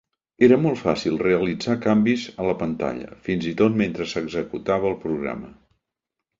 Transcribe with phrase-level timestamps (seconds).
[0.45, 5.57] Era molt fàcil realitzar canvis a la pantalla, fins i tot mentre s'executava el programa.